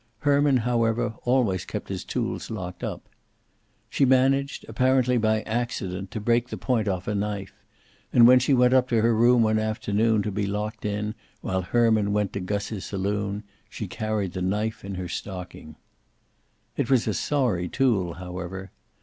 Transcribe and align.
Herman, 0.21 0.57
however, 0.57 1.13
always 1.25 1.63
kept 1.63 1.89
his 1.89 2.03
tools 2.03 2.49
locked 2.49 2.83
up. 2.83 3.07
She 3.87 4.03
managed, 4.03 4.65
apparently 4.67 5.19
by 5.19 5.43
accident, 5.43 6.09
to 6.09 6.19
break 6.19 6.49
the 6.49 6.57
point 6.57 6.87
off 6.87 7.07
a 7.07 7.13
knife, 7.13 7.53
and 8.11 8.25
when 8.27 8.39
she 8.39 8.51
went 8.55 8.73
up 8.73 8.89
to 8.89 9.01
her 9.03 9.13
room 9.15 9.43
one 9.43 9.59
afternoon 9.59 10.23
to 10.23 10.31
be 10.31 10.47
locked 10.47 10.85
in 10.85 11.13
while 11.41 11.61
Herman 11.61 12.13
went 12.13 12.33
to 12.33 12.39
Gus's 12.39 12.83
saloon, 12.83 13.43
she 13.69 13.87
carried 13.87 14.33
the 14.33 14.41
knife 14.41 14.83
in 14.83 14.95
her 14.95 15.07
stocking. 15.07 15.75
It 16.75 16.89
was 16.89 17.07
a 17.07 17.13
sorry 17.13 17.69
tool, 17.69 18.13
however. 18.15 18.71